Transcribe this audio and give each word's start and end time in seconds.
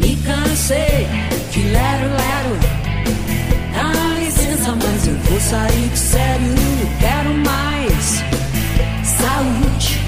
Me 0.00 0.16
cansei 0.16 1.06
de 1.52 1.62
lero, 1.62 2.08
lero. 2.08 2.58
Dá 3.74 4.18
licença, 4.18 4.74
mas 4.82 5.06
eu 5.06 5.14
vou 5.14 5.40
sair 5.40 5.88
de 5.88 5.98
sério. 5.98 6.54
Quero 7.00 7.34
mais 7.34 8.24
saúde. 9.04 10.00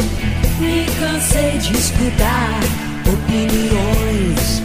Me 0.59 0.87
cansei 0.99 1.59
de 1.59 1.73
escutar 1.73 2.61
opiniões 3.07 4.63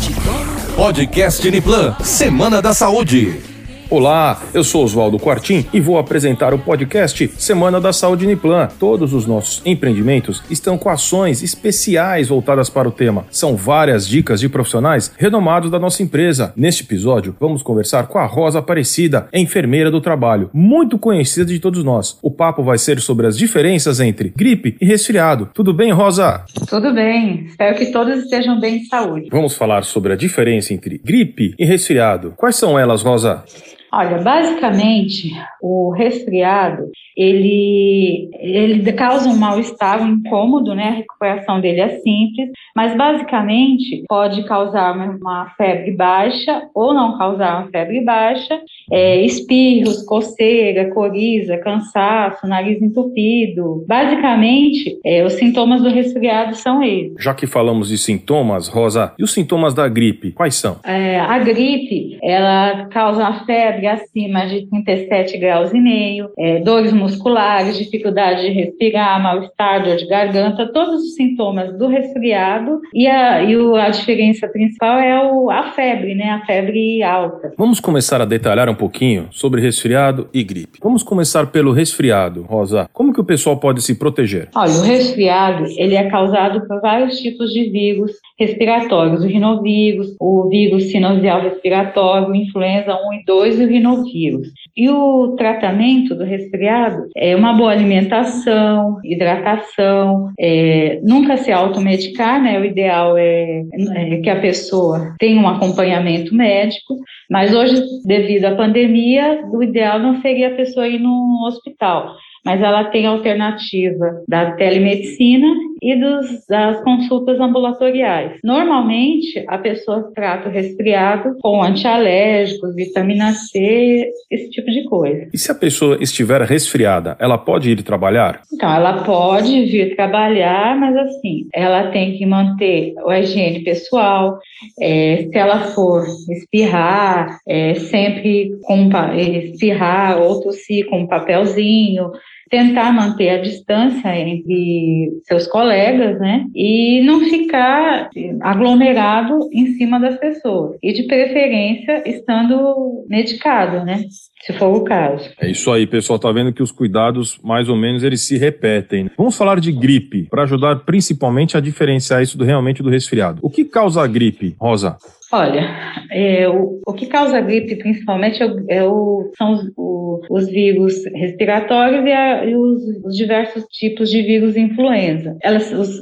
de 0.00 0.12
como. 0.14 0.76
Podcast 0.76 1.46
Uniplan, 1.46 1.96
Semana 2.02 2.60
da 2.60 2.74
Saúde. 2.74 3.55
Olá, 3.88 4.42
eu 4.52 4.64
sou 4.64 4.82
Oswaldo 4.82 5.16
Quartim 5.16 5.64
e 5.72 5.80
vou 5.80 5.96
apresentar 5.96 6.52
o 6.52 6.58
podcast 6.58 7.28
Semana 7.38 7.80
da 7.80 7.92
Saúde 7.92 8.24
Uniplan. 8.24 8.66
Todos 8.80 9.14
os 9.14 9.26
nossos 9.26 9.62
empreendimentos 9.64 10.42
estão 10.50 10.76
com 10.76 10.88
ações 10.88 11.40
especiais 11.40 12.26
voltadas 12.26 12.68
para 12.68 12.88
o 12.88 12.90
tema. 12.90 13.26
São 13.30 13.54
várias 13.54 14.08
dicas 14.08 14.40
de 14.40 14.48
profissionais 14.48 15.12
renomados 15.16 15.70
da 15.70 15.78
nossa 15.78 16.02
empresa. 16.02 16.52
Neste 16.56 16.82
episódio, 16.82 17.36
vamos 17.38 17.62
conversar 17.62 18.08
com 18.08 18.18
a 18.18 18.26
Rosa 18.26 18.58
Aparecida, 18.58 19.28
enfermeira 19.32 19.88
do 19.88 20.00
trabalho, 20.00 20.50
muito 20.52 20.98
conhecida 20.98 21.46
de 21.46 21.60
todos 21.60 21.84
nós. 21.84 22.18
O 22.20 22.30
papo 22.30 22.64
vai 22.64 22.78
ser 22.78 22.98
sobre 22.98 23.28
as 23.28 23.38
diferenças 23.38 24.00
entre 24.00 24.32
gripe 24.36 24.76
e 24.80 24.84
resfriado. 24.84 25.48
Tudo 25.54 25.72
bem, 25.72 25.92
Rosa? 25.92 26.44
Tudo 26.68 26.92
bem. 26.92 27.44
Espero 27.44 27.78
que 27.78 27.86
todos 27.92 28.24
estejam 28.24 28.58
bem 28.58 28.80
de 28.80 28.88
saúde. 28.88 29.28
Vamos 29.30 29.54
falar 29.54 29.84
sobre 29.84 30.12
a 30.12 30.16
diferença 30.16 30.74
entre 30.74 30.98
gripe 30.98 31.54
e 31.56 31.64
resfriado. 31.64 32.34
Quais 32.36 32.56
são 32.56 32.76
elas, 32.76 33.02
Rosa? 33.02 33.44
Olha, 33.92 34.18
basicamente, 34.18 35.30
o 35.60 35.92
resfriado, 35.92 36.90
ele, 37.16 38.28
ele 38.38 38.92
causa 38.92 39.28
um 39.28 39.36
mal-estar, 39.36 40.02
um 40.02 40.14
incômodo, 40.14 40.74
né? 40.74 40.88
A 40.88 40.94
recuperação 40.96 41.60
dele 41.60 41.80
é 41.80 41.98
simples, 42.00 42.50
mas 42.74 42.94
basicamente 42.96 44.04
pode 44.06 44.44
causar 44.44 44.94
uma 44.94 45.50
febre 45.56 45.92
baixa 45.92 46.62
ou 46.74 46.92
não 46.92 47.16
causar 47.16 47.62
uma 47.62 47.70
febre 47.70 48.02
baixa, 48.02 48.60
é, 48.92 49.20
espirros, 49.22 50.02
coceira, 50.04 50.92
coriza, 50.92 51.56
cansaço, 51.58 52.46
nariz 52.46 52.82
entupido. 52.82 53.84
Basicamente, 53.88 54.98
é, 55.04 55.24
os 55.24 55.34
sintomas 55.34 55.82
do 55.82 55.88
resfriado 55.88 56.54
são 56.54 56.82
esses. 56.82 57.14
Já 57.18 57.32
que 57.32 57.46
falamos 57.46 57.88
de 57.88 57.96
sintomas, 57.96 58.68
Rosa, 58.68 59.14
e 59.18 59.24
os 59.24 59.32
sintomas 59.32 59.72
da 59.72 59.88
gripe, 59.88 60.32
quais 60.32 60.56
são? 60.56 60.76
É, 60.84 61.18
a 61.18 61.38
gripe, 61.38 62.18
ela 62.22 62.86
causa 62.86 63.20
uma 63.20 63.44
febre 63.44 63.86
acima 63.86 64.46
de 64.46 64.66
37 64.66 65.38
graus 65.38 65.72
e 65.72 65.80
meio, 65.80 66.30
é, 66.38 66.60
dores 66.60 66.92
musculares, 66.92 67.05
dificuldade 67.06 68.42
de 68.42 68.48
respirar, 68.48 69.22
mal-estar, 69.22 69.84
dor 69.84 69.96
de 69.96 70.06
garganta, 70.06 70.70
todos 70.72 71.02
os 71.02 71.14
sintomas 71.14 71.76
do 71.78 71.86
resfriado 71.88 72.80
e 72.92 73.06
a, 73.06 73.42
e 73.42 73.54
a 73.54 73.88
diferença 73.88 74.48
principal 74.48 74.98
é 74.98 75.30
o, 75.30 75.50
a 75.50 75.72
febre, 75.72 76.14
né? 76.14 76.30
A 76.30 76.46
febre 76.46 77.02
alta. 77.02 77.52
Vamos 77.56 77.80
começar 77.80 78.20
a 78.20 78.24
detalhar 78.24 78.68
um 78.68 78.74
pouquinho 78.74 79.28
sobre 79.30 79.60
resfriado 79.60 80.28
e 80.32 80.42
gripe. 80.42 80.78
Vamos 80.82 81.02
começar 81.02 81.46
pelo 81.48 81.72
resfriado, 81.72 82.42
Rosa. 82.42 82.88
Como 82.92 83.12
que 83.12 83.20
o 83.20 83.24
pessoal 83.24 83.56
pode 83.56 83.82
se 83.82 83.98
proteger? 83.98 84.48
Olha, 84.54 84.72
o 84.72 84.82
resfriado, 84.82 85.66
ele 85.76 85.94
é 85.94 86.08
causado 86.08 86.66
por 86.66 86.80
vários 86.80 87.18
tipos 87.18 87.52
de 87.52 87.70
vírus 87.70 88.12
respiratórios, 88.38 89.22
o 89.22 89.26
rinovírus, 89.26 90.14
o 90.20 90.48
vírus 90.48 90.90
sinovial 90.90 91.40
respiratório, 91.40 92.34
influenza 92.34 92.94
1 92.94 93.14
e 93.14 93.24
2 93.24 93.60
e 93.60 93.64
o 93.64 93.68
rinovírus. 93.68 94.48
E 94.76 94.90
o 94.90 95.34
tratamento 95.36 96.14
do 96.14 96.24
resfriado 96.24 97.08
é 97.16 97.34
uma 97.34 97.54
boa 97.54 97.72
alimentação, 97.72 98.98
hidratação, 99.02 100.32
é, 100.38 101.00
nunca 101.02 101.38
se 101.38 101.50
automedicar, 101.50 102.42
né? 102.42 102.60
O 102.60 102.64
ideal 102.64 103.16
é, 103.16 103.62
é 103.94 104.16
que 104.18 104.28
a 104.28 104.40
pessoa 104.40 105.14
tenha 105.18 105.40
um 105.40 105.48
acompanhamento 105.48 106.34
médico, 106.34 106.96
mas 107.30 107.54
hoje, 107.54 107.82
devido 108.04 108.44
à 108.44 108.54
pandemia, 108.54 109.42
o 109.50 109.62
ideal 109.62 109.98
não 109.98 110.20
seria 110.20 110.48
a 110.48 110.56
pessoa 110.56 110.86
ir 110.86 110.98
no 110.98 111.46
hospital 111.46 112.14
mas 112.44 112.62
ela 112.62 112.84
tem 112.84 113.08
a 113.08 113.10
alternativa 113.10 114.22
da 114.28 114.52
telemedicina 114.52 115.48
e 115.86 115.94
dos, 115.94 116.44
das 116.48 116.82
consultas 116.82 117.38
ambulatoriais. 117.38 118.40
Normalmente, 118.42 119.44
a 119.46 119.56
pessoa 119.56 120.10
trata 120.12 120.48
o 120.48 120.52
resfriado 120.52 121.36
com 121.40 121.62
antialérgicos, 121.62 122.74
vitamina 122.74 123.32
C, 123.32 124.10
esse 124.28 124.50
tipo 124.50 124.68
de 124.68 124.82
coisa. 124.88 125.28
E 125.32 125.38
se 125.38 125.52
a 125.52 125.54
pessoa 125.54 125.96
estiver 126.00 126.42
resfriada, 126.42 127.16
ela 127.20 127.38
pode 127.38 127.70
ir 127.70 127.80
trabalhar? 127.84 128.42
Então, 128.52 128.68
ela 128.68 129.04
pode 129.04 129.66
vir 129.66 129.94
trabalhar, 129.94 130.76
mas 130.76 130.96
assim, 130.96 131.46
ela 131.54 131.92
tem 131.92 132.18
que 132.18 132.26
manter 132.26 132.94
a 133.06 133.20
higiene 133.20 133.62
pessoal. 133.62 134.40
É, 134.80 135.28
se 135.30 135.38
ela 135.38 135.60
for 135.66 136.04
espirrar, 136.30 137.38
é, 137.46 137.74
sempre 137.74 138.58
com 138.62 138.90
espirrar 139.16 140.20
ou 140.20 140.42
tossir 140.42 140.88
com 140.88 141.02
um 141.02 141.06
papelzinho, 141.06 142.10
tentar 142.50 142.92
manter 142.92 143.30
a 143.30 143.42
distância 143.42 144.16
entre 144.18 145.20
seus 145.24 145.46
colegas, 145.46 146.18
né? 146.18 146.46
E 146.54 147.02
não 147.02 147.20
ficar 147.20 148.08
aglomerado 148.40 149.48
em 149.52 149.74
cima 149.74 149.98
das 149.98 150.18
pessoas. 150.18 150.78
E 150.82 150.92
de 150.92 151.04
preferência 151.04 152.08
estando 152.08 153.04
medicado, 153.08 153.84
né? 153.84 154.04
Se 154.46 154.52
for 154.52 154.76
o 154.76 154.84
caso. 154.84 155.28
É 155.40 155.50
isso 155.50 155.72
aí, 155.72 155.88
pessoal. 155.88 156.20
Tá 156.20 156.30
vendo 156.30 156.52
que 156.52 156.62
os 156.62 156.70
cuidados, 156.70 157.36
mais 157.42 157.68
ou 157.68 157.76
menos, 157.76 158.04
eles 158.04 158.20
se 158.20 158.38
repetem. 158.38 159.04
Né? 159.04 159.10
Vamos 159.18 159.36
falar 159.36 159.58
de 159.58 159.72
gripe, 159.72 160.28
para 160.30 160.44
ajudar 160.44 160.76
principalmente 160.84 161.56
a 161.56 161.60
diferenciar 161.60 162.22
isso 162.22 162.38
do, 162.38 162.44
realmente 162.44 162.80
do 162.80 162.88
resfriado. 162.88 163.40
O 163.42 163.50
que 163.50 163.64
causa 163.64 164.02
a 164.02 164.06
gripe, 164.06 164.54
Rosa? 164.56 164.96
Olha, 165.32 165.68
é, 166.10 166.48
o, 166.48 166.80
o, 166.86 166.92
que 166.92 167.06
causa 167.06 167.38
a 167.38 167.40
gripe 167.40 167.74
principalmente 167.76 168.40
é 168.40 168.46
o, 168.46 168.64
é 168.68 168.84
o, 168.84 169.32
são 169.36 169.54
os, 169.54 170.22
os, 170.30 170.48
vírus 170.48 170.94
respiratórios 171.14 172.06
e, 172.06 172.12
a, 172.12 172.44
e 172.44 172.54
os, 172.54 172.80
os, 173.04 173.16
diversos 173.16 173.64
tipos 173.64 174.08
de 174.08 174.22
vírus 174.22 174.56
influenza. 174.56 175.36
Ela, 175.42 175.58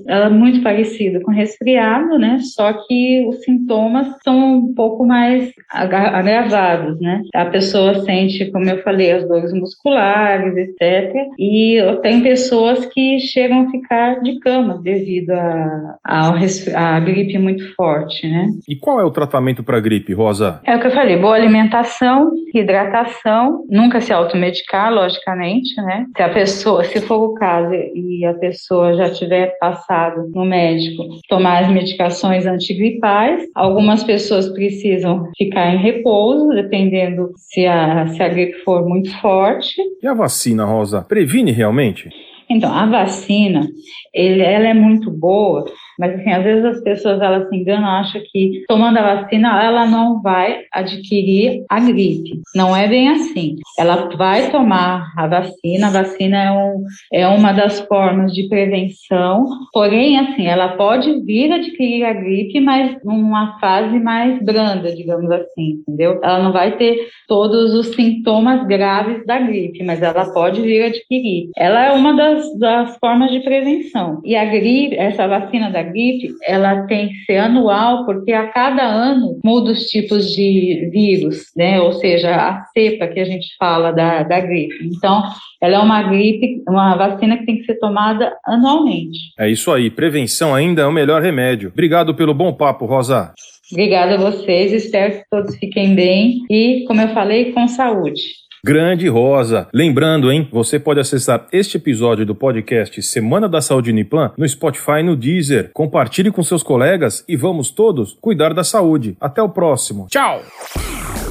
ela, 0.08 0.26
é 0.26 0.30
muito 0.30 0.62
parecida 0.62 1.20
com 1.20 1.30
resfriado, 1.30 2.18
né? 2.18 2.38
Só 2.42 2.72
que 2.86 3.26
os 3.26 3.42
sintomas 3.44 4.08
são 4.22 4.58
um 4.58 4.74
pouco 4.74 5.06
mais 5.06 5.50
agravados, 5.70 7.00
né? 7.00 7.22
A 7.34 7.46
pessoa 7.46 8.04
sente, 8.04 8.33
como 8.50 8.68
eu 8.68 8.82
falei, 8.82 9.12
as 9.12 9.26
dores 9.26 9.52
musculares, 9.52 10.56
etc. 10.56 11.14
E 11.38 11.78
tem 12.02 12.22
pessoas 12.22 12.86
que 12.86 13.18
chegam 13.20 13.66
a 13.66 13.70
ficar 13.70 14.20
de 14.20 14.38
cama 14.40 14.80
devido 14.82 15.30
à 15.30 15.98
a, 16.04 16.30
a, 16.30 16.96
a, 16.96 17.00
gripe 17.00 17.38
muito 17.38 17.74
forte, 17.74 18.28
né? 18.28 18.48
E 18.68 18.76
qual 18.76 19.00
é 19.00 19.04
o 19.04 19.10
tratamento 19.10 19.62
para 19.62 19.80
gripe, 19.80 20.12
Rosa? 20.12 20.60
É 20.64 20.76
o 20.76 20.80
que 20.80 20.86
eu 20.86 20.90
falei, 20.90 21.16
boa 21.16 21.34
alimentação, 21.34 22.30
hidratação, 22.54 23.64
nunca 23.68 24.00
se 24.00 24.12
automedicar, 24.12 24.92
logicamente, 24.92 25.74
né? 25.82 26.06
Se 26.16 26.22
a 26.22 26.28
pessoa, 26.28 26.84
se 26.84 27.00
for 27.00 27.30
o 27.30 27.34
caso 27.34 27.74
e 27.74 28.24
a 28.24 28.34
pessoa 28.34 28.94
já 28.94 29.10
tiver 29.10 29.56
passado 29.58 30.30
no 30.34 30.44
médico, 30.44 31.04
tomar 31.28 31.64
as 31.64 31.70
medicações 31.70 32.46
antigripais. 32.46 33.44
Algumas 33.54 34.04
pessoas 34.04 34.48
precisam 34.48 35.30
ficar 35.36 35.74
em 35.74 35.78
repouso, 35.78 36.48
dependendo 36.50 37.32
se 37.36 37.66
a, 37.66 38.06
se 38.14 38.22
a 38.22 38.28
gripe 38.28 38.62
for 38.64 38.86
muito 38.88 39.10
forte. 39.20 39.74
E 40.02 40.06
a 40.06 40.14
vacina, 40.14 40.64
Rosa, 40.64 41.02
previne 41.02 41.52
realmente? 41.52 42.08
Então, 42.48 42.72
a 42.72 42.86
vacina, 42.86 43.66
ele, 44.12 44.42
ela 44.42 44.68
é 44.68 44.74
muito 44.74 45.10
boa 45.10 45.64
mas, 45.98 46.14
assim, 46.14 46.30
às 46.30 46.44
vezes 46.44 46.64
as 46.64 46.80
pessoas 46.82 47.20
elas 47.20 47.48
se 47.48 47.56
enganam, 47.56 47.88
acham 47.88 48.20
que 48.30 48.64
tomando 48.68 48.98
a 48.98 49.14
vacina 49.14 49.62
ela 49.62 49.86
não 49.86 50.20
vai 50.22 50.62
adquirir 50.72 51.64
a 51.68 51.80
gripe. 51.80 52.40
Não 52.54 52.76
é 52.76 52.88
bem 52.88 53.08
assim. 53.08 53.56
Ela 53.78 54.08
vai 54.16 54.50
tomar 54.50 55.12
a 55.16 55.26
vacina, 55.26 55.88
a 55.88 55.90
vacina 55.90 56.42
é, 56.42 56.52
um, 56.52 56.84
é 57.12 57.28
uma 57.28 57.52
das 57.52 57.80
formas 57.80 58.32
de 58.32 58.48
prevenção, 58.48 59.46
porém, 59.72 60.18
assim, 60.18 60.46
ela 60.46 60.76
pode 60.76 61.20
vir 61.24 61.52
adquirir 61.52 62.04
a 62.04 62.12
gripe, 62.12 62.60
mas 62.60 62.96
numa 63.04 63.58
fase 63.58 63.98
mais 63.98 64.42
branda, 64.42 64.94
digamos 64.94 65.30
assim, 65.30 65.82
entendeu? 65.86 66.20
Ela 66.22 66.42
não 66.42 66.52
vai 66.52 66.76
ter 66.76 67.08
todos 67.28 67.74
os 67.74 67.94
sintomas 67.94 68.66
graves 68.66 69.24
da 69.26 69.38
gripe, 69.38 69.82
mas 69.84 70.02
ela 70.02 70.32
pode 70.32 70.60
vir 70.62 70.84
adquirir. 70.84 71.50
Ela 71.56 71.86
é 71.86 71.92
uma 71.92 72.14
das, 72.14 72.58
das 72.58 72.96
formas 72.98 73.30
de 73.30 73.40
prevenção. 73.40 74.20
E 74.24 74.36
a 74.36 74.44
gripe, 74.44 74.96
essa 74.96 75.26
vacina 75.26 75.70
da 75.70 75.83
gripe, 75.84 76.34
ela 76.42 76.86
tem 76.86 77.08
que 77.08 77.24
ser 77.24 77.36
anual, 77.36 78.04
porque 78.04 78.32
a 78.32 78.48
cada 78.48 78.82
ano 78.82 79.38
muda 79.44 79.70
os 79.70 79.86
tipos 79.86 80.30
de 80.30 80.88
vírus, 80.92 81.52
né? 81.56 81.80
Ou 81.80 81.92
seja, 81.92 82.34
a 82.34 82.64
cepa 82.72 83.06
que 83.06 83.20
a 83.20 83.24
gente 83.24 83.54
fala 83.58 83.92
da, 83.92 84.22
da 84.22 84.40
gripe. 84.40 84.74
Então, 84.84 85.22
ela 85.62 85.76
é 85.76 85.78
uma 85.78 86.02
gripe, 86.02 86.62
uma 86.68 86.96
vacina 86.96 87.38
que 87.38 87.46
tem 87.46 87.58
que 87.58 87.64
ser 87.64 87.78
tomada 87.78 88.36
anualmente. 88.44 89.18
É 89.38 89.48
isso 89.48 89.70
aí, 89.70 89.90
prevenção 89.90 90.54
ainda 90.54 90.82
é 90.82 90.86
o 90.86 90.92
melhor 90.92 91.22
remédio. 91.22 91.70
Obrigado 91.70 92.14
pelo 92.14 92.34
bom 92.34 92.52
papo, 92.52 92.84
Rosa. 92.86 93.32
Obrigada 93.72 94.14
a 94.14 94.18
vocês, 94.18 94.72
espero 94.72 95.14
que 95.14 95.24
todos 95.30 95.56
fiquem 95.56 95.94
bem 95.94 96.42
e, 96.50 96.84
como 96.86 97.00
eu 97.00 97.08
falei, 97.08 97.52
com 97.52 97.66
saúde. 97.66 98.20
Grande 98.64 99.06
Rosa. 99.08 99.68
Lembrando, 99.74 100.32
hein, 100.32 100.48
você 100.50 100.78
pode 100.78 100.98
acessar 100.98 101.46
este 101.52 101.76
episódio 101.76 102.24
do 102.24 102.34
podcast 102.34 103.02
Semana 103.02 103.46
da 103.46 103.60
Saúde 103.60 103.90
Uniplan 103.90 104.32
no 104.38 104.48
Spotify 104.48 105.00
e 105.00 105.02
no 105.02 105.14
Deezer. 105.14 105.70
Compartilhe 105.74 106.30
com 106.30 106.42
seus 106.42 106.62
colegas 106.62 107.22
e 107.28 107.36
vamos 107.36 107.70
todos 107.70 108.16
cuidar 108.22 108.54
da 108.54 108.64
saúde. 108.64 109.18
Até 109.20 109.42
o 109.42 109.50
próximo. 109.50 110.06
Tchau! 110.08 110.40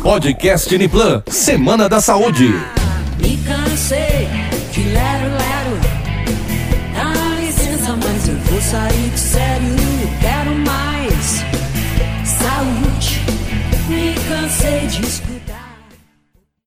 Podcast 0.03 0.75
Uniplan, 0.75 1.23
Semana 1.25 1.89
da 1.89 1.99
Saúde. 1.99 2.49
Me 3.19 3.35
cansei 3.37 4.27
de 4.71 4.83
lero, 4.89 5.31
lero. 5.31 5.79
Dá 6.93 7.39
licença, 7.41 7.95
mas 7.95 8.29
eu 8.29 8.35
vou 8.35 8.61
sair 8.61 9.09
de 9.09 9.19
sério. 9.19 9.75
Quero 10.21 10.55
mais 10.59 11.43
saúde. 12.25 13.21
Me 13.89 14.13
cansei 14.29 14.85
de 14.85 15.01
escutar. 15.01 15.32